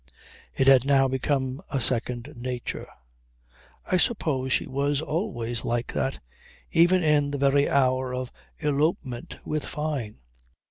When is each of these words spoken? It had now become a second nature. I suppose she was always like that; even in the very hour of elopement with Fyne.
It 0.55 0.65
had 0.65 0.83
now 0.83 1.07
become 1.07 1.61
a 1.71 1.79
second 1.79 2.33
nature. 2.35 2.87
I 3.85 3.97
suppose 3.97 4.51
she 4.51 4.65
was 4.65 4.99
always 4.99 5.63
like 5.63 5.93
that; 5.93 6.19
even 6.71 7.03
in 7.03 7.29
the 7.29 7.37
very 7.37 7.69
hour 7.69 8.11
of 8.11 8.31
elopement 8.59 9.37
with 9.45 9.63
Fyne. 9.63 10.17